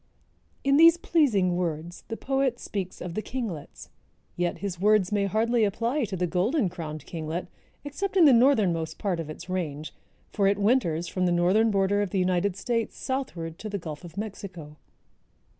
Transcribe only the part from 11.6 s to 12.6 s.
border of the United